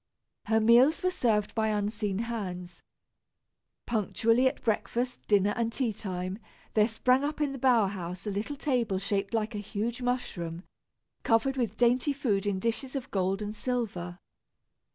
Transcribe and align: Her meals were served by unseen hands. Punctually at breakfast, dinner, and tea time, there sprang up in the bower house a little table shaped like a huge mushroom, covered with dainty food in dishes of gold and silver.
Her 0.45 0.59
meals 0.59 1.03
were 1.03 1.11
served 1.11 1.53
by 1.53 1.67
unseen 1.67 2.17
hands. 2.17 2.81
Punctually 3.85 4.47
at 4.47 4.63
breakfast, 4.63 5.27
dinner, 5.27 5.53
and 5.55 5.71
tea 5.71 5.93
time, 5.93 6.39
there 6.73 6.87
sprang 6.87 7.23
up 7.23 7.39
in 7.39 7.51
the 7.51 7.59
bower 7.59 7.89
house 7.89 8.25
a 8.25 8.31
little 8.31 8.55
table 8.55 8.97
shaped 8.97 9.35
like 9.35 9.53
a 9.53 9.59
huge 9.59 10.01
mushroom, 10.01 10.63
covered 11.21 11.55
with 11.55 11.77
dainty 11.77 12.13
food 12.13 12.47
in 12.47 12.57
dishes 12.57 12.95
of 12.95 13.11
gold 13.11 13.43
and 13.43 13.53
silver. 13.55 14.17